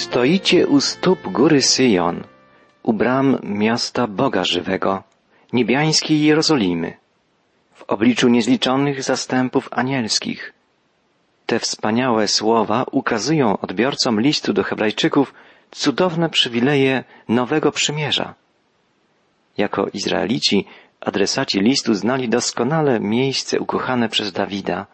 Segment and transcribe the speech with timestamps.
[0.00, 2.24] Stoicie u stóp góry Syjon,
[2.82, 5.02] u bram miasta Boga żywego,
[5.52, 6.96] niebiańskiej Jerozolimy,
[7.74, 10.52] w obliczu niezliczonych zastępów anielskich.
[11.46, 15.34] Te wspaniałe słowa ukazują odbiorcom listu do Hebrajczyków
[15.70, 18.34] cudowne przywileje nowego przymierza.
[19.58, 20.66] Jako Izraelici,
[21.00, 24.86] adresaci listu znali doskonale miejsce ukochane przez Dawida,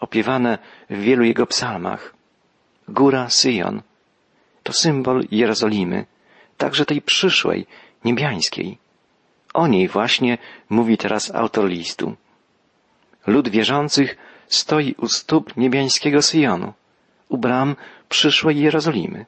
[0.00, 0.58] opiewane
[0.90, 2.14] w wielu jego psalmach.
[2.88, 3.82] Góra Syjon
[4.62, 6.06] to symbol Jerozolimy,
[6.56, 7.66] także tej przyszłej,
[8.04, 8.78] niebiańskiej.
[9.54, 10.38] O niej właśnie
[10.70, 12.16] mówi teraz autor listu.
[13.26, 14.16] Lud wierzących
[14.48, 16.72] stoi u stóp niebiańskiego Syjonu,
[17.28, 17.76] u bram
[18.08, 19.26] przyszłej Jerozolimy.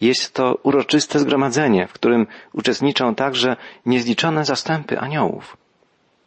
[0.00, 5.56] Jest to uroczyste zgromadzenie, w którym uczestniczą także niezliczone zastępy aniołów.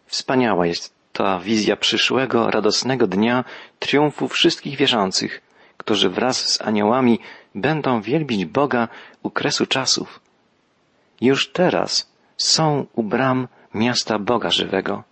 [0.06, 3.44] Wspaniała jest ta wizja przyszłego, radosnego dnia
[3.80, 5.42] triumfu wszystkich wierzących,
[5.84, 7.20] którzy wraz z aniołami
[7.56, 8.88] będą wielbić Boga
[9.24, 10.20] u kresu czasów.
[11.22, 15.04] Już teraz są u bram miasta Boga żywego,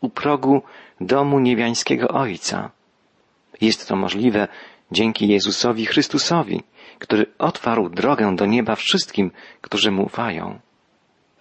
[0.00, 0.62] u progu
[1.00, 2.70] domu niebiańskiego Ojca.
[3.60, 4.48] Jest to możliwe
[4.92, 6.62] dzięki Jezusowi Chrystusowi,
[6.98, 10.58] który otwarł drogę do nieba wszystkim, którzy mu ufają.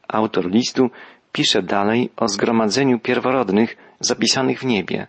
[0.07, 0.89] Autor listu
[1.31, 5.07] pisze dalej o zgromadzeniu pierworodnych zapisanych w niebie.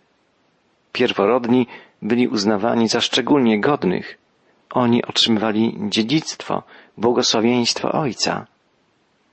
[0.92, 1.66] Pierworodni
[2.04, 4.18] byli uznawani za szczególnie godnych.
[4.70, 6.62] Oni otrzymywali dziedzictwo,
[6.96, 8.46] błogosławieństwo Ojca.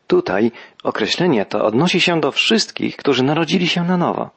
[0.07, 0.51] Tutaj
[0.83, 4.29] określenie to odnosi się do wszystkich, którzy narodzili się na nowo.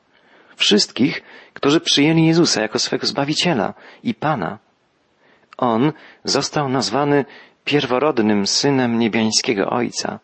[0.56, 4.58] Wszystkich, którzy przyjęli Jezusa jako swego Zbawiciela i Pana.
[5.56, 5.92] On
[6.24, 7.24] został nazwany
[7.64, 10.20] pierworodnym synem niebiańskiego Ojca.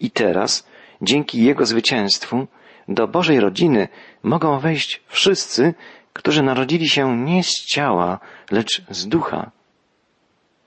[0.00, 0.66] I teraz,
[1.02, 2.46] dzięki Jego zwycięstwu,
[2.88, 3.88] do Bożej rodziny
[4.22, 5.74] mogą wejść wszyscy,
[6.16, 8.18] którzy narodzili się nie z ciała,
[8.50, 9.50] lecz z ducha.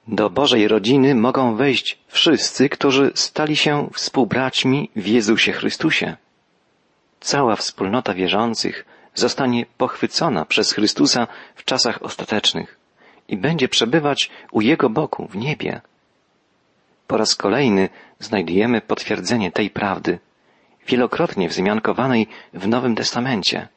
[0.07, 6.15] Do Bożej rodziny mogą wejść wszyscy, którzy stali się współbraćmi w Jezusie Chrystusie.
[7.19, 8.85] Cała wspólnota wierzących
[9.15, 12.79] zostanie pochwycona przez Chrystusa w czasach ostatecznych
[13.27, 15.81] i będzie przebywać u Jego boku w niebie.
[17.07, 20.19] Po raz kolejny znajdujemy potwierdzenie tej prawdy,
[20.87, 23.67] wielokrotnie wzmiankowanej w Nowym Testamencie.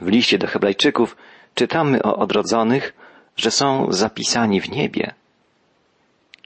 [0.00, 1.16] W liście do Hebrajczyków
[1.54, 2.92] czytamy o odrodzonych,
[3.36, 5.14] że są zapisani w niebie.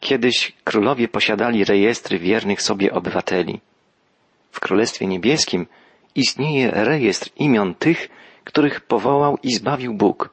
[0.00, 3.60] Kiedyś królowie posiadali rejestry wiernych sobie obywateli.
[4.52, 5.66] W Królestwie Niebieskim
[6.14, 8.08] istnieje rejestr imion tych,
[8.44, 10.30] których powołał i zbawił Bóg,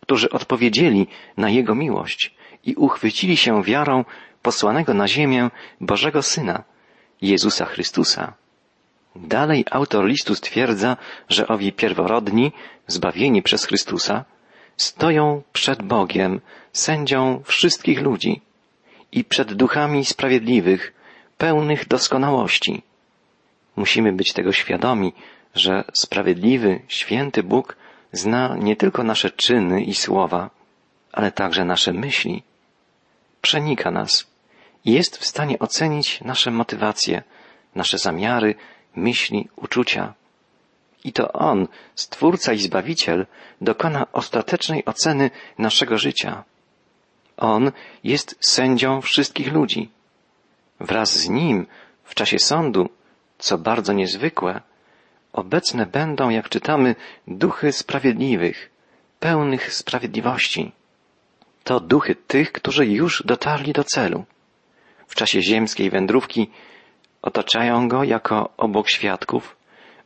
[0.00, 1.06] którzy odpowiedzieli
[1.36, 2.34] na Jego miłość
[2.64, 4.04] i uchwycili się wiarą
[4.42, 5.50] posłanego na ziemię
[5.80, 6.62] Bożego Syna,
[7.22, 8.32] Jezusa Chrystusa.
[9.16, 10.96] Dalej autor listu stwierdza,
[11.28, 12.52] że owi pierworodni,
[12.86, 14.24] zbawieni przez Chrystusa,
[14.76, 16.40] stoją przed Bogiem,
[16.72, 18.40] sędzią wszystkich ludzi
[19.12, 20.92] i przed duchami sprawiedliwych,
[21.38, 22.82] pełnych doskonałości.
[23.76, 25.12] Musimy być tego świadomi,
[25.54, 27.76] że sprawiedliwy, święty Bóg
[28.12, 30.50] zna nie tylko nasze czyny i słowa,
[31.12, 32.42] ale także nasze myśli.
[33.42, 34.26] Przenika nas
[34.84, 37.22] i jest w stanie ocenić nasze motywacje,
[37.74, 38.54] nasze zamiary,
[38.96, 40.14] myśli, uczucia.
[41.04, 43.26] I to On, Stwórca i Zbawiciel,
[43.60, 46.44] dokona ostatecznej oceny naszego życia.
[47.36, 47.72] On
[48.04, 49.90] jest sędzią wszystkich ludzi.
[50.80, 51.66] Wraz z Nim,
[52.04, 52.88] w czasie sądu,
[53.38, 54.60] co bardzo niezwykłe,
[55.32, 56.94] obecne będą, jak czytamy,
[57.26, 58.70] duchy sprawiedliwych,
[59.20, 60.72] pełnych sprawiedliwości.
[61.64, 64.24] To duchy tych, którzy już dotarli do celu.
[65.06, 66.50] W czasie ziemskiej wędrówki
[67.26, 69.56] otaczają go jako obok świadków,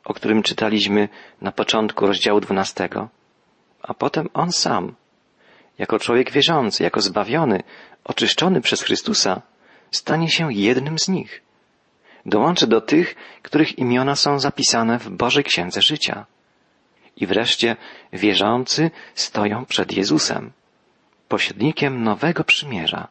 [0.04, 1.08] o którym czytaliśmy
[1.40, 3.08] na początku rozdziału dwunastego,
[3.82, 4.94] a potem on sam,
[5.78, 7.62] jako człowiek wierzący, jako zbawiony,
[8.04, 9.42] oczyszczony przez Chrystusa,
[9.90, 11.42] stanie się jednym z nich.
[12.26, 16.26] Dołączy do tych, których imiona są zapisane w Bożej Księdze Życia.
[17.16, 17.76] I wreszcie
[18.12, 20.52] wierzący stoją przed Jezusem,
[21.28, 23.08] pośrednikiem nowego przymierza.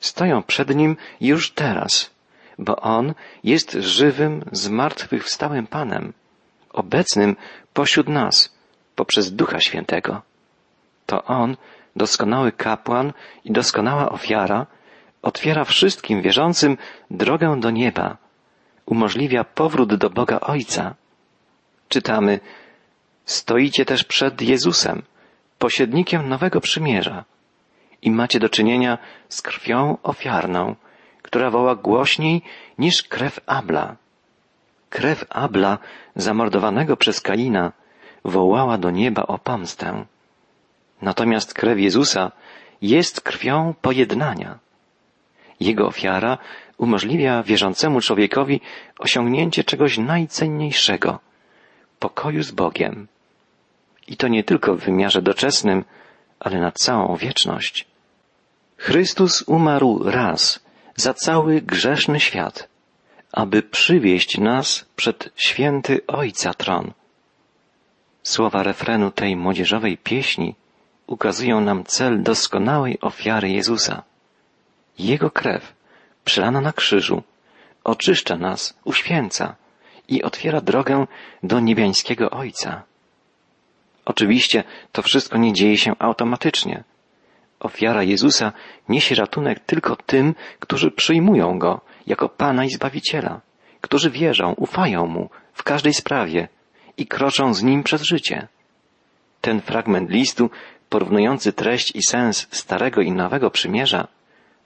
[0.00, 2.13] Stoją przed Nim już teraz,
[2.58, 3.14] bo On
[3.44, 6.12] jest żywym, zmartwychwstałym Panem,
[6.72, 7.36] obecnym
[7.72, 8.56] pośród nas
[8.94, 10.22] poprzez Ducha Świętego.
[11.06, 11.56] To On,
[11.96, 13.12] doskonały kapłan
[13.44, 14.66] i doskonała ofiara,
[15.22, 16.76] otwiera wszystkim wierzącym
[17.10, 18.16] drogę do nieba,
[18.86, 20.94] umożliwia powrót do Boga Ojca.
[21.88, 22.40] Czytamy,
[23.24, 25.02] stoicie też przed Jezusem,
[25.58, 27.24] pośrednikiem nowego przymierza
[28.02, 28.98] i macie do czynienia
[29.28, 30.76] z krwią ofiarną,
[31.24, 32.42] która woła głośniej
[32.78, 33.96] niż krew Abla.
[34.90, 35.78] Krew Abla,
[36.16, 37.72] zamordowanego przez Kaina,
[38.24, 40.04] wołała do nieba o pomstę.
[41.02, 42.32] Natomiast krew Jezusa
[42.82, 44.58] jest krwią pojednania.
[45.60, 46.38] Jego ofiara
[46.78, 48.60] umożliwia wierzącemu człowiekowi
[48.98, 51.18] osiągnięcie czegoś najcenniejszego
[51.98, 53.08] pokoju z Bogiem.
[54.08, 55.84] I to nie tylko w wymiarze doczesnym,
[56.40, 57.86] ale na całą wieczność.
[58.76, 60.63] Chrystus umarł raz
[60.96, 62.68] za cały grzeszny świat,
[63.32, 66.92] aby przywieść nas przed święty Ojca tron.
[68.22, 70.54] Słowa refrenu tej młodzieżowej pieśni
[71.06, 74.02] ukazują nam cel doskonałej ofiary Jezusa.
[74.98, 75.72] Jego krew,
[76.24, 77.22] przelana na krzyżu,
[77.84, 79.54] oczyszcza nas, uświęca
[80.08, 81.06] i otwiera drogę
[81.42, 82.82] do niebiańskiego Ojca.
[84.04, 86.84] Oczywiście to wszystko nie dzieje się automatycznie.
[87.64, 88.52] Ofiara Jezusa
[88.88, 93.40] niesie ratunek tylko tym, którzy przyjmują Go jako Pana i Zbawiciela,
[93.80, 96.48] którzy wierzą, ufają Mu w każdej sprawie
[96.96, 98.48] i kroczą z Nim przez życie.
[99.40, 100.50] Ten fragment listu,
[100.88, 104.08] porównujący treść i sens Starego i Nowego Przymierza,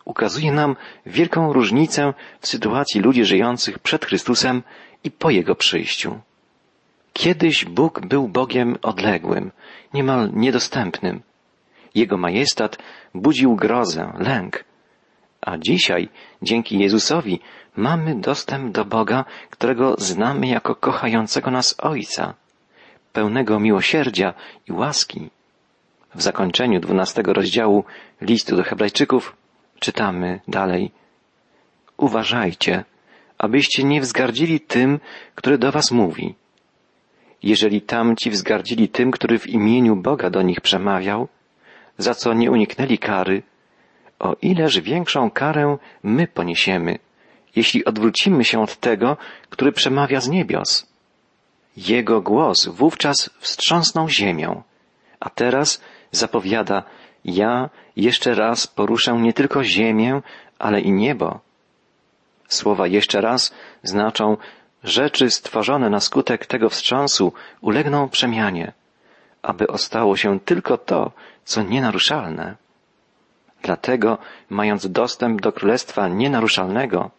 [0.05, 4.62] ukazuje nam wielką różnicę w sytuacji ludzi żyjących przed Chrystusem
[5.05, 6.21] i po Jego przyjściu.
[7.12, 9.51] Kiedyś Bóg był Bogiem odległym,
[9.94, 11.28] niemal niedostępnym.
[11.99, 12.79] Jego majestat
[13.15, 14.65] budził grozę, lęk.
[15.41, 16.09] A dzisiaj,
[16.43, 17.41] dzięki Jezusowi,
[17.77, 22.35] mamy dostęp do Boga, którego znamy jako kochającego nas Ojca,
[23.12, 24.35] pełnego miłosierdzia
[24.69, 25.31] i łaski.
[26.15, 27.85] W zakończeniu dwunastego rozdziału
[28.21, 29.37] listu do Hebrajczyków
[29.81, 30.91] czytamy dalej.
[31.97, 32.85] Uważajcie,
[33.39, 35.01] abyście nie wzgardzili tym,
[35.35, 36.35] który do was mówi.
[37.43, 41.29] Jeżeli tamci wzgardzili tym, który w imieniu Boga do nich przemawiał,
[41.99, 43.43] za co nie uniknęli kary,
[44.19, 46.99] o ileż większą karę my poniesiemy,
[47.56, 49.17] jeśli odwrócimy się od tego,
[49.50, 50.87] który przemawia z niebios.
[51.77, 54.62] Jego głos wówczas wstrząsnął ziemią,
[55.21, 56.83] a teraz zapowiada,
[57.25, 60.23] ja jeszcze raz poruszę nie tylko ziemię,
[60.59, 61.41] ale i niebo.
[62.49, 64.37] Słowa jeszcze raz znaczą
[64.85, 68.73] rzeczy stworzone na skutek tego wstrząsu ulegną przemianie,
[69.43, 71.12] aby ostało się tylko to,
[71.49, 72.56] co nienaruszalne.
[73.62, 74.19] Dlatego,
[74.50, 77.11] mając dostęp do Królestwa nienaruszalnego,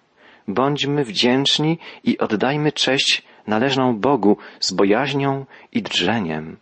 [0.47, 6.57] bądźmy wdzięczni i oddajmy cześć należną Bogu z bojaźnią i drżeniem.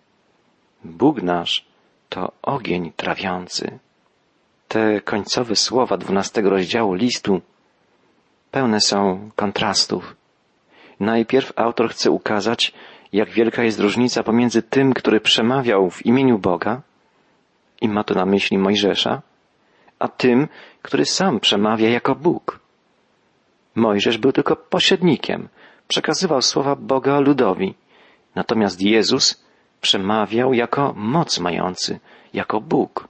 [0.84, 1.66] Bóg nasz
[2.10, 3.80] to ogień trawiący.
[4.68, 7.42] Te końcowe słowa dwunastego rozdziału listu
[8.52, 10.16] pełne są kontrastów.
[11.00, 12.74] Najpierw autor chce ukazać,
[13.14, 16.82] jak wielka jest różnica pomiędzy tym, który przemawiał w imieniu Boga,
[17.82, 19.22] i ma to na myśli Mojżesza,
[20.00, 20.48] a tym,
[20.82, 22.60] który sam przemawia jako Bóg.
[23.76, 25.50] Mojżesz był tylko pośrednikiem,
[25.88, 27.76] przekazywał słowa Boga ludowi,
[28.36, 29.44] natomiast Jezus
[29.82, 32.00] przemawiał jako moc mający,
[32.34, 33.08] jako Bóg.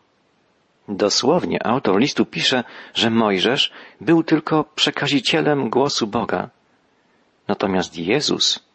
[0.87, 3.71] Dosłownie autor listu pisze, że Mojżesz
[4.01, 6.49] był tylko przekazicielem głosu Boga.
[7.47, 8.67] Natomiast Jezus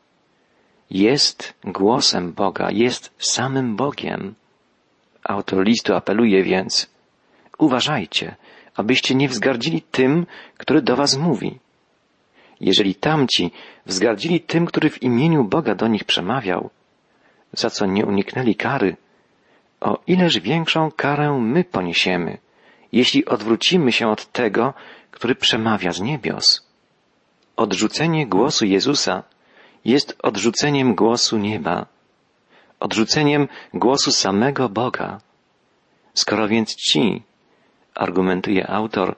[0.91, 4.35] jest głosem Boga, jest samym Bogiem.
[5.25, 6.91] Autor listu apeluje więc,
[7.59, 8.37] uważajcie,
[8.77, 10.27] abyście nie wzgardzili tym,
[10.57, 11.59] który do was mówi.
[12.61, 13.51] Jeżeli tamci
[13.87, 16.71] wzgardzili tym, który w imieniu Boga do nich przemawiał,
[17.53, 18.97] za co nie uniknęli kary,
[19.81, 22.39] o ileż większą karę my poniesiemy,
[22.93, 24.75] jeśli odwrócimy się od tego,
[25.11, 26.67] który przemawia z niebios.
[27.57, 29.23] Odrzucenie głosu Jezusa
[29.85, 31.87] jest odrzuceniem głosu nieba,
[32.83, 35.21] odrzuceniem głosu samego Boga.
[36.15, 37.23] Skoro więc ci,
[37.95, 39.17] argumentuje autor,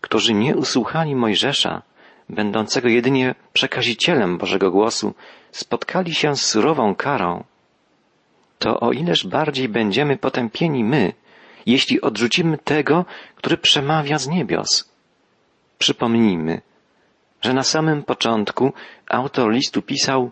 [0.00, 1.82] którzy nie usłuchali Mojżesza,
[2.28, 5.14] będącego jedynie przekazicielem Bożego głosu,
[5.52, 7.44] spotkali się z surową karą,
[8.58, 11.12] to o ileż bardziej będziemy potępieni my,
[11.66, 13.04] jeśli odrzucimy tego,
[13.36, 14.90] który przemawia z niebios.
[15.78, 16.60] Przypomnijmy,
[17.42, 18.72] że na samym początku
[19.08, 20.30] autor listu pisał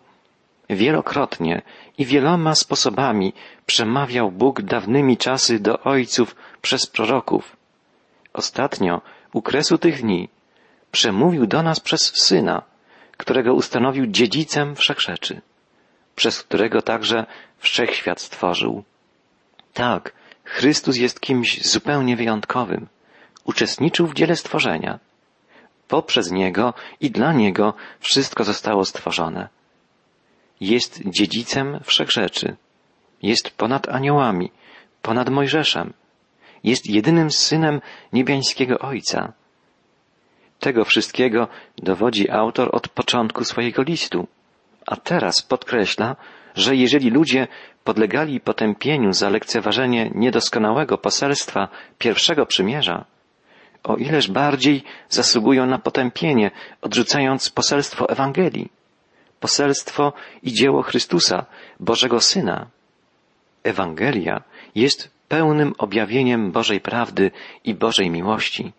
[0.76, 1.62] wielokrotnie
[1.99, 3.33] i wieloma sposobami
[3.67, 7.57] przemawiał Bóg dawnymi czasy do ojców przez proroków.
[8.33, 9.00] Ostatnio,
[9.33, 10.29] u kresu tych dni,
[10.91, 12.62] przemówił do nas przez Syna,
[13.17, 15.41] którego ustanowił dziedzicem wszechrzeczy,
[16.17, 17.26] przez którego także
[17.59, 18.85] wszechświat stworzył.
[19.75, 20.12] Tak,
[20.45, 22.88] Chrystus jest kimś zupełnie wyjątkowym.
[23.45, 24.99] Uczestniczył w dziele stworzenia.
[25.88, 29.49] Poprzez Niego i dla Niego wszystko zostało stworzone.
[30.62, 32.57] Jest dziedzicem wszechrzeczy.
[33.23, 34.50] Jest ponad aniołami,
[35.02, 35.92] ponad Mojżeszem.
[36.64, 37.81] Jest jedynym synem
[38.12, 39.33] niebiańskiego Ojca.
[40.61, 44.26] Tego wszystkiego dowodzi autor od początku swojego listu,
[44.87, 46.16] a teraz podkreśla,
[46.54, 47.49] że jeżeli ludzie
[47.85, 53.04] podlegali potępieniu za lekceważenie niedoskonałego poselstwa pierwszego przymierza,
[53.85, 56.50] o ileż bardziej zasługują na potępienie,
[56.81, 58.81] odrzucając poselstwo Ewangelii,
[59.42, 61.46] poselstwo i dzieło Chrystusa,
[61.80, 62.66] Bożego Syna.
[63.64, 64.42] Ewangelia
[64.75, 67.30] jest pełnym objawieniem Bożej prawdy
[67.64, 68.72] i Bożej miłości.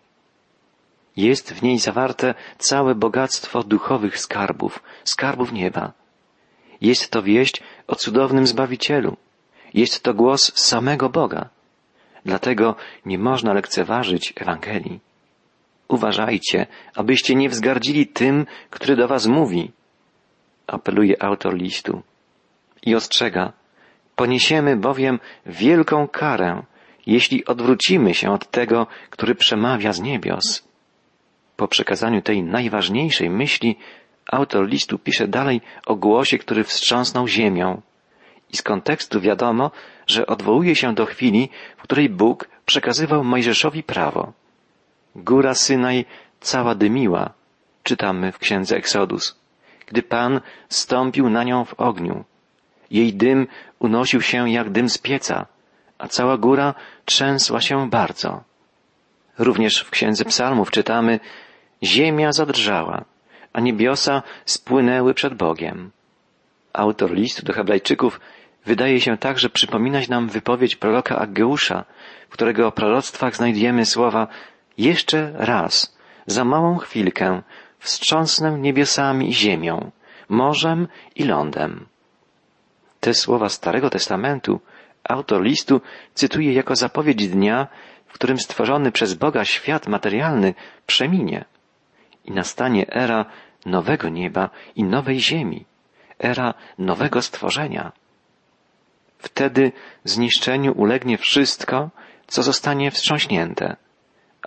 [1.16, 5.92] Jest w niej zawarte całe bogactwo duchowych skarbów, skarbów nieba.
[6.80, 9.16] Jest to wieść o cudownym Zbawicielu.
[9.74, 11.48] Jest to głos samego Boga.
[12.24, 15.00] Dlatego nie można lekceważyć Ewangelii.
[15.88, 19.72] Uważajcie, abyście nie wzgardzili tym, który do was mówi,
[20.66, 22.02] apeluje autor listu.
[22.82, 23.52] I ostrzega,
[24.16, 26.62] poniesiemy bowiem wielką karę,
[27.06, 30.68] jeśli odwrócimy się od tego, który przemawia z niebios.
[31.56, 33.78] Po przekazaniu tej najważniejszej myśli,
[34.26, 37.82] autor listu pisze dalej o głosie, który wstrząsnął ziemią.
[38.52, 39.70] I z kontekstu wiadomo,
[40.06, 44.32] że odwołuje się do chwili, w której Bóg przekazywał Mojżeszowi prawo.
[45.16, 46.04] Góra Synaj
[46.40, 47.30] cała dymiła,
[47.82, 49.43] czytamy w księdze Exodus,
[49.86, 52.24] gdy Pan stąpił na nią w ogniu.
[52.90, 53.46] Jej dym
[53.78, 55.46] unosił się jak dym z pieca,
[55.98, 56.74] a cała góra
[57.04, 58.42] trzęsła się bardzo.
[59.38, 61.20] Również w księdze psalmów czytamy,
[61.82, 63.04] ziemia zadrżała,
[63.52, 65.90] a niebiosa spłynęły przed Bogiem.
[66.72, 68.20] Autor listu do Hebrajczyków
[68.66, 71.84] wydaje się także przypominać nam wypowiedź proroka Aggeusza,
[72.28, 74.26] w którego proroctwach znajdujemy słowa
[74.78, 77.42] jeszcze raz, za małą chwilkę,
[77.84, 79.90] wstrząsnę niebiosami i ziemią,
[80.28, 81.86] morzem i lądem.
[83.00, 84.60] Te słowa Starego Testamentu
[85.04, 85.80] autor listu
[86.14, 87.66] cytuje jako zapowiedź dnia,
[88.06, 90.54] w którym stworzony przez Boga świat materialny
[90.86, 91.44] przeminie
[92.24, 93.24] i nastanie era
[93.66, 95.64] nowego nieba i nowej ziemi,
[96.18, 97.92] era nowego stworzenia.
[99.18, 99.72] Wtedy
[100.04, 101.90] zniszczeniu ulegnie wszystko,
[102.26, 103.76] co zostanie wstrząśnięte,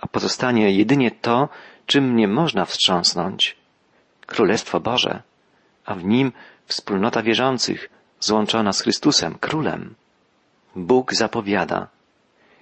[0.02, 1.48] a pozostanie jedynie to,
[1.88, 3.56] czym nie można wstrząsnąć.
[4.26, 5.22] Królestwo Boże,
[5.86, 6.32] a w nim
[6.66, 7.90] wspólnota wierzących,
[8.20, 9.94] złączona z Chrystusem, Królem.
[10.76, 11.88] Bóg zapowiada,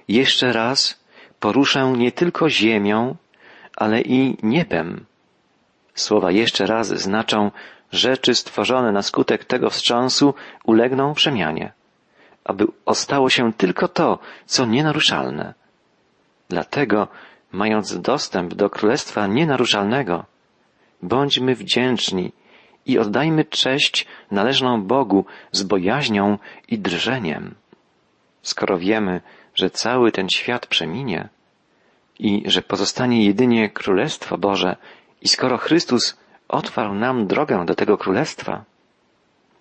[0.08, 1.00] jeszcze raz
[1.40, 3.16] poruszę nie tylko ziemią,
[3.76, 5.04] ale i niebem.
[5.94, 7.50] Słowa jeszcze raz znaczą,
[7.92, 11.72] rzeczy stworzone na skutek tego wstrząsu ulegną przemianie,
[12.44, 15.54] aby ostało się tylko to, co nienaruszalne.
[16.48, 17.08] Dlatego,
[17.52, 20.24] mając dostęp do Królestwa Nienaruszalnego,
[21.02, 22.32] bądźmy wdzięczni
[22.86, 26.38] i oddajmy cześć należną Bogu z bojaźnią
[26.68, 27.54] i drżeniem.
[28.42, 29.20] Skoro wiemy,
[29.54, 31.28] że cały ten świat przeminie
[32.18, 34.76] i że pozostanie jedynie Królestwo Boże
[35.22, 38.64] i skoro Chrystus otwarł nam drogę do tego Królestwa,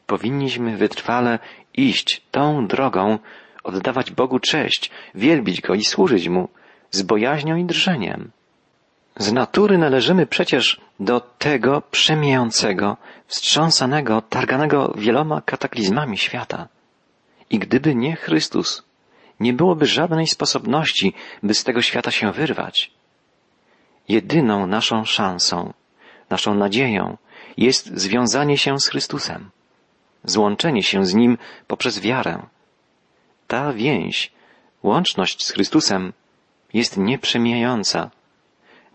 [0.07, 1.39] powinniśmy wytrwale
[1.73, 3.19] iść tą drogą,
[3.63, 6.49] oddawać Bogu cześć, wielbić Go i służyć Mu
[6.91, 8.31] z bojaźnią i drżeniem.
[9.17, 16.67] Z natury należymy przecież do tego przemijającego, wstrząsanego, targanego wieloma kataklizmami świata.
[17.49, 18.83] I gdyby nie Chrystus,
[19.39, 21.13] nie byłoby żadnej sposobności,
[21.43, 22.91] by z tego świata się wyrwać.
[24.07, 25.73] Jedyną naszą szansą,
[26.29, 27.17] naszą nadzieją
[27.57, 29.49] jest związanie się z Chrystusem,
[30.23, 31.37] złączenie się z Nim
[31.67, 32.43] poprzez wiarę.
[33.47, 34.31] Ta więź,
[34.83, 36.13] łączność z Chrystusem
[36.75, 38.11] jest nieprzemijająca.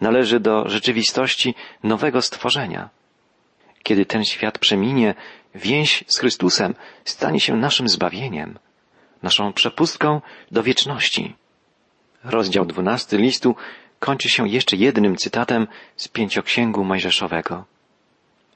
[0.01, 2.83] Należy do rzeczywistości nowego stworzenia.
[3.83, 5.15] Kiedy ten świat przeminie,
[5.55, 8.59] więź z Chrystusem stanie się naszym zbawieniem,
[9.23, 10.21] naszą przepustką
[10.51, 11.35] do wieczności.
[12.25, 13.57] Rozdział dwunasty listu
[13.99, 17.65] kończy się jeszcze jednym cytatem z pięcioksięgu Mojżeszowego.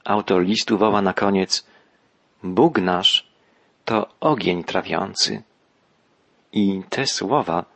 [0.03, 1.67] Autor listu woła na koniec
[2.43, 3.27] Bóg nasz
[3.85, 5.43] to ogień trawiący.
[6.53, 7.74] I te słowa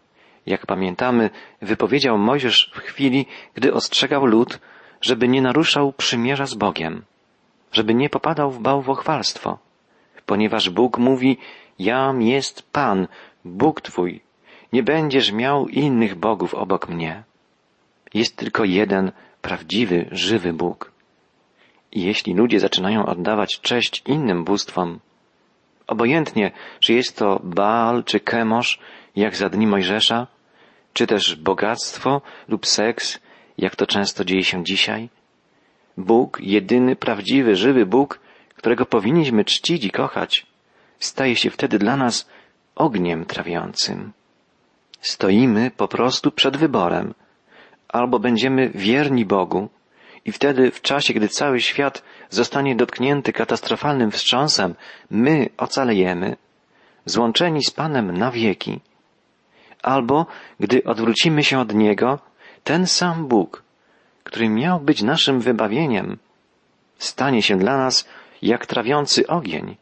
[0.49, 1.29] jak pamiętamy,
[1.61, 4.59] wypowiedział Mojżesz w chwili, gdy ostrzegał lud,
[5.01, 7.03] żeby nie naruszał przymierza z Bogiem,
[7.71, 9.57] żeby nie popadał w bałwochwalstwo,
[10.25, 11.37] ponieważ Bóg mówi,
[11.79, 13.07] jam jest Pan,
[13.45, 14.21] Bóg Twój,
[14.73, 17.23] nie będziesz miał innych bogów obok mnie.
[18.13, 20.91] Jest tylko jeden prawdziwy, żywy Bóg.
[21.91, 24.99] I jeśli ludzie zaczynają oddawać cześć innym bóstwom,
[25.87, 28.79] obojętnie, czy jest to Baal czy Kemosz,
[29.15, 30.27] jak za dni Mojżesza,
[30.93, 33.19] czy też bogactwo lub seks,
[33.57, 35.09] jak to często dzieje się dzisiaj?
[35.97, 38.19] Bóg, jedyny, prawdziwy, żywy Bóg,
[38.55, 40.45] którego powinniśmy czcić i kochać,
[40.99, 42.29] staje się wtedy dla nas
[42.75, 44.11] ogniem trawiącym.
[45.01, 47.13] Stoimy po prostu przed wyborem.
[47.87, 49.69] Albo będziemy wierni Bogu
[50.25, 54.75] I wtedy, w czasie, gdy cały świat zostanie dotknięty katastrofalnym wstrząsem,
[55.09, 56.37] my ocalejemy,
[57.05, 58.79] złączeni z Panem na wieki.
[59.83, 60.25] Albo,
[60.59, 62.19] gdy odwrócimy się od Niego,
[62.63, 63.63] ten sam Bóg,
[64.23, 66.17] który miał być naszym wybawieniem,
[66.97, 68.07] stanie się dla nas
[68.41, 69.77] jak trawiący ogień.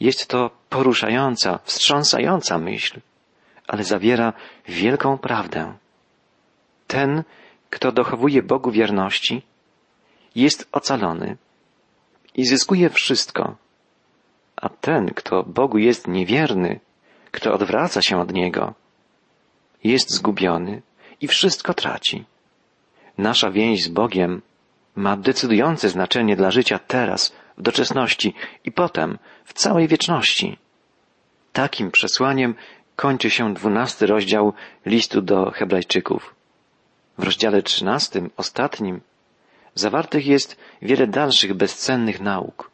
[0.00, 3.00] Jest to poruszająca, wstrząsająca myśl,
[3.66, 4.32] ale zawiera
[4.68, 5.74] wielką prawdę.
[6.86, 7.22] Ten,
[7.70, 9.42] kto dochowuje Bogu wierności,
[10.34, 11.36] jest ocalony
[12.34, 13.56] i zyskuje wszystko,
[14.56, 16.80] a ten, kto Bogu jest niewierny,
[17.30, 18.74] kto odwraca się od Niego,
[19.84, 20.82] jest zgubiony
[21.20, 22.24] i wszystko traci.
[23.18, 24.42] Nasza więź z Bogiem
[24.96, 28.34] ma decydujące znaczenie dla życia teraz, w doczesności
[28.64, 30.58] i potem w całej wieczności.
[31.52, 32.54] Takim przesłaniem
[32.96, 34.52] kończy się dwunasty rozdział
[34.86, 36.34] listu do Hebrajczyków.
[37.18, 39.00] W rozdziale trzynastym, ostatnim,
[39.74, 42.70] zawartych jest wiele dalszych bezcennych nauk.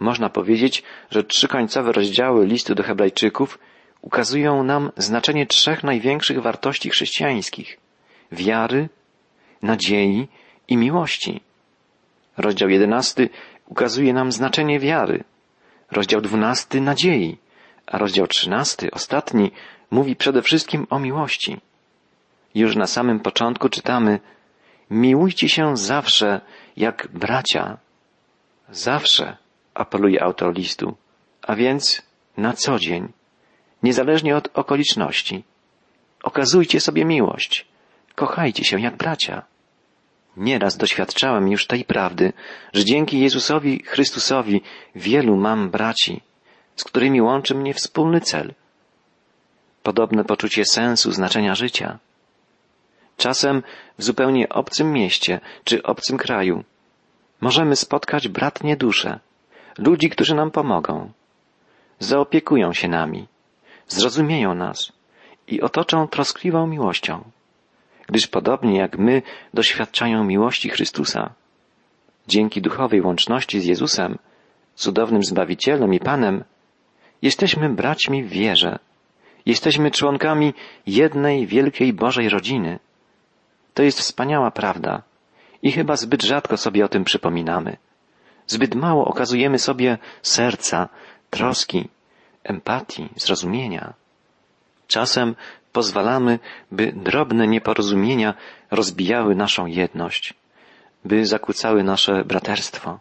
[0.00, 3.58] Można powiedzieć, że trzy końcowe rozdziały listu do Hebrajczyków
[4.04, 7.78] ukazują nam znaczenie trzech największych wartości chrześcijańskich
[8.32, 8.88] wiary,
[9.62, 10.28] nadziei
[10.68, 11.40] i miłości.
[12.36, 13.28] Rozdział jedenasty
[13.66, 15.24] ukazuje nam znaczenie wiary.
[15.90, 17.38] Rozdział dwunasty nadziei,
[17.86, 19.52] a rozdział trzynasty, ostatni,
[19.90, 21.60] mówi przede wszystkim o miłości.
[22.54, 24.20] Już na samym początku czytamy
[24.90, 26.40] Miłujcie się zawsze
[26.76, 27.78] jak bracia.
[28.70, 29.36] Zawsze,
[29.74, 30.96] apeluje autor listu,
[31.42, 32.02] a więc
[32.36, 33.12] na co dzień,
[33.84, 35.44] niezależnie od okoliczności.
[36.22, 37.66] Okazujcie sobie miłość.
[38.14, 39.42] Kochajcie się jak bracia.
[40.36, 42.32] Nieraz doświadczałem już tej prawdy,
[42.72, 44.62] że dzięki Jezusowi Chrystusowi
[44.94, 46.20] wielu mam braci,
[46.76, 48.54] z którymi łączy mnie wspólny cel.
[49.82, 51.98] Podobne poczucie sensu, znaczenia życia.
[53.16, 53.62] Czasem
[53.98, 56.64] w zupełnie obcym mieście czy obcym kraju
[57.40, 59.20] możemy spotkać bratnie dusze,
[59.78, 61.12] ludzi, którzy nam pomogą,
[61.98, 63.26] zaopiekują się nami,
[63.94, 64.92] zrozumieją nas
[65.48, 67.24] i otoczą troskliwą miłością
[68.06, 69.22] gdyż podobnie jak my
[69.54, 71.34] doświadczają miłości Chrystusa.
[72.28, 74.18] Dzięki duchowej łączności z Jezusem,
[74.74, 76.44] cudownym Zbawicielem i Panem,
[77.22, 78.78] jesteśmy braćmi w wierze.
[79.46, 80.54] Jesteśmy członkami
[80.86, 82.78] jednej wielkiej Bożej rodziny.
[83.74, 85.02] To jest wspaniała prawda
[85.62, 87.76] i chyba zbyt rzadko sobie o tym przypominamy.
[88.46, 90.88] Zbyt mało okazujemy sobie serca,
[91.30, 91.88] troski,
[92.44, 93.92] empatii, zrozumienia.
[94.86, 95.34] Czasem
[95.72, 96.38] pozwalamy,
[96.70, 98.34] by drobne nieporozumienia
[98.70, 100.34] rozbijały naszą jedność,
[101.04, 102.98] by zakłócały nasze braterstwo.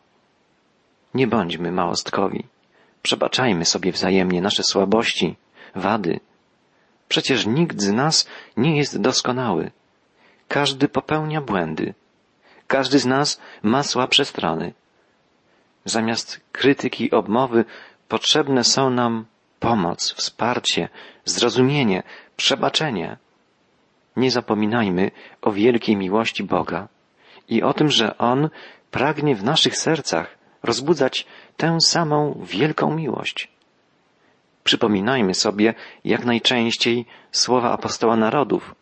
[1.13, 2.43] Nie bądźmy małostkowi.
[3.01, 5.35] Przebaczajmy sobie wzajemnie nasze słabości,
[5.75, 6.19] wady.
[7.09, 8.27] Przecież nikt z nas
[8.57, 9.71] nie jest doskonały.
[10.47, 11.93] Każdy popełnia błędy.
[12.67, 14.73] Każdy z nas ma słabsze strony.
[15.85, 17.65] Zamiast krytyki, obmowy
[18.07, 19.25] potrzebne są nam
[19.63, 20.89] pomoc, wsparcie,
[21.25, 22.03] zrozumienie,
[22.37, 23.17] przebaczenie.
[24.15, 26.87] Nie zapominajmy o wielkiej miłości Boga
[27.49, 28.49] i o tym, że On
[28.91, 31.25] pragnie w naszych sercach rozbudzać
[31.57, 33.51] tę samą wielką miłość.
[34.63, 35.73] Przypominajmy sobie
[36.05, 38.75] jak najczęściej słowa apostoła narodów,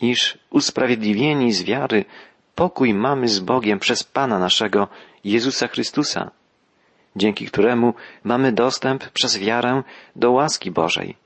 [0.00, 2.04] iż usprawiedliwieni z wiary
[2.54, 4.88] pokój mamy z Bogiem przez Pana naszego
[5.24, 6.30] Jezusa Chrystusa,
[7.16, 7.94] dzięki któremu
[8.24, 9.82] mamy dostęp przez wiarę
[10.16, 11.16] do łaski Bożej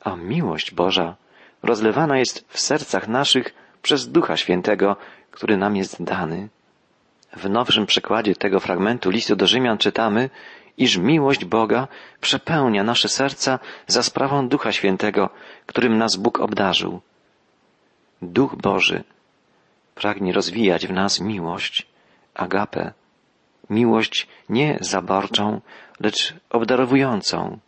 [0.00, 1.16] a miłość Boża
[1.62, 4.96] rozlewana jest w sercach naszych przez Ducha Świętego,
[5.30, 6.48] który nam jest dany.
[7.36, 10.30] W nowszym przekładzie tego fragmentu listu do Rzymian czytamy,
[10.78, 11.88] iż miłość Boga
[12.20, 15.30] przepełnia nasze serca za sprawą Ducha Świętego,
[15.66, 17.00] którym nas Bóg obdarzył.
[18.22, 19.04] Duch Boży
[19.94, 21.86] pragnie rozwijać w nas miłość,
[22.34, 22.92] agapę,
[23.70, 25.60] miłość nie zaborczą,
[26.00, 27.58] lecz obdarowującą,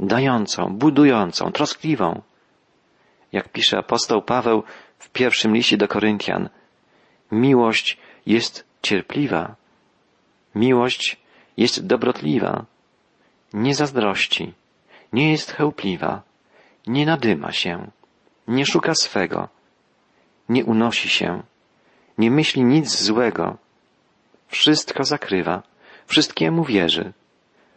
[0.00, 2.22] dającą, budującą, troskliwą.
[3.32, 4.62] Jak pisze apostoł Paweł
[4.98, 6.48] w pierwszym liście do Koryntian,
[7.32, 9.54] miłość jest cierpliwa,
[10.54, 11.16] miłość
[11.56, 12.64] jest dobrotliwa,
[13.52, 14.54] nie zazdrości,
[15.12, 16.22] nie jest chełpliwa,
[16.86, 17.90] nie nadyma się,
[18.48, 19.48] nie szuka swego,
[20.48, 21.42] nie unosi się,
[22.18, 23.56] nie myśli nic złego,
[24.52, 25.62] wszystko zakrywa,
[26.06, 27.12] wszystkiemu wierzy,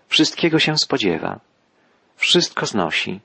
[0.07, 1.39] wszystkiego się spodziewa
[2.15, 3.19] wszystko znosi.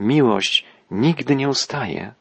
[0.00, 2.12] Miłość nigdy nie ustaje.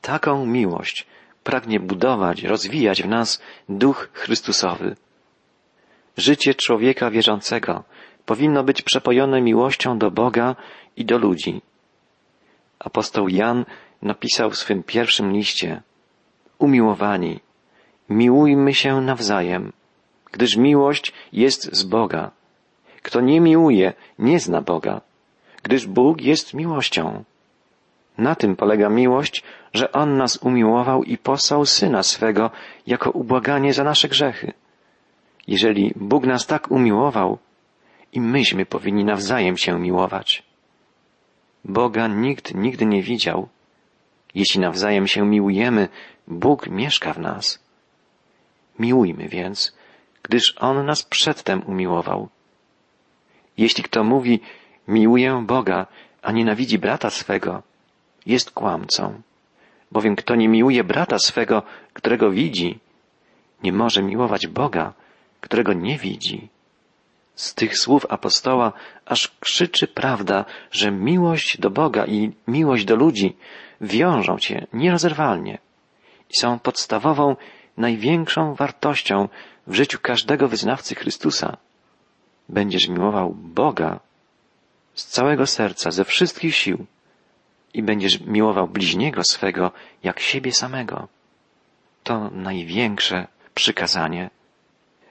[0.00, 1.06] Taką miłość
[1.44, 4.96] pragnie budować, rozwijać w nas duch Chrystusowy.
[6.16, 7.84] Życie człowieka wierzącego
[8.26, 10.56] powinno być przepojone miłością do Boga
[10.96, 11.62] i do ludzi.
[12.78, 13.64] Apostoł Jan
[14.02, 15.82] napisał w swym pierwszym liście
[16.58, 17.40] Umiłowani,
[18.10, 19.72] Miłujmy się nawzajem,
[20.32, 22.30] gdyż miłość jest z Boga.
[23.02, 25.00] Kto nie miłuje, nie zna Boga,
[25.62, 27.24] gdyż Bóg jest miłością.
[28.18, 29.42] Na tym polega miłość,
[29.74, 32.50] że On nas umiłował i posłał Syna swego
[32.86, 34.52] jako ubłaganie za nasze grzechy.
[35.46, 37.38] Jeżeli Bóg nas tak umiłował,
[38.12, 40.42] i myśmy powinni nawzajem się miłować.
[41.64, 43.48] Boga nikt nigdy nie widział.
[44.34, 45.88] Jeśli nawzajem się miłujemy,
[46.28, 47.69] Bóg mieszka w nas.
[48.78, 49.76] Miłujmy więc,
[50.22, 52.28] gdyż On nas przedtem umiłował.
[53.56, 54.40] Jeśli kto mówi,
[54.88, 55.86] miłuję Boga,
[56.22, 57.62] a nienawidzi brata swego,
[58.26, 59.22] jest kłamcą.
[59.92, 62.78] Bowiem kto nie miłuje brata swego, którego widzi,
[63.62, 64.92] nie może miłować Boga,
[65.40, 66.48] którego nie widzi.
[67.34, 68.72] Z tych słów apostoła
[69.06, 73.36] aż krzyczy prawda, że miłość do Boga i miłość do ludzi
[73.80, 75.58] wiążą cię nierozerwalnie
[76.30, 77.36] i są podstawową,
[77.76, 79.28] największą wartością
[79.66, 81.56] w życiu każdego wyznawcy Chrystusa.
[82.48, 84.00] Będziesz miłował Boga
[84.94, 86.86] z całego serca, ze wszystkich sił
[87.74, 91.08] i będziesz miłował bliźniego swego jak siebie samego.
[92.02, 94.30] To największe przykazanie.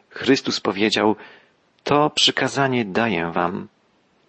[0.09, 1.15] Chrystus powiedział,
[1.83, 3.67] to przykazanie daję wam,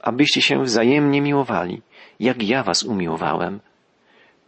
[0.01, 1.83] abyście się wzajemnie miłowali,
[2.21, 3.61] jak ja was umiłowałem.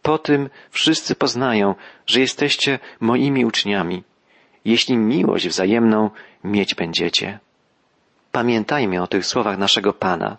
[0.03, 1.75] Po tym wszyscy poznają,
[2.07, 4.03] że jesteście moimi uczniami,
[4.65, 6.11] jeśli miłość wzajemną
[6.45, 7.39] mieć będziecie.
[8.33, 10.37] Pamiętajmy o tych słowach naszego Pana.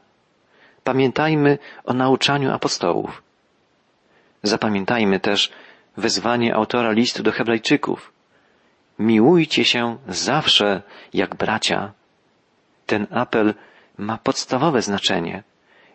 [0.83, 3.23] Pamiętajmy o nauczaniu apostołów.
[4.43, 5.51] Zapamiętajmy też
[5.97, 8.13] wezwanie autora listu do Hebrajczyków.
[8.99, 10.81] Miłujcie się zawsze
[11.13, 11.93] jak bracia.
[12.85, 13.53] Ten apel
[13.97, 15.43] ma podstawowe znaczenie.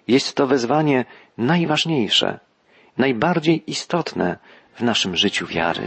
[0.08, 1.04] Jest to wezwanie
[1.38, 2.40] najważniejsze,
[2.98, 4.36] najbardziej istotne
[4.74, 5.86] w naszym życiu wiary.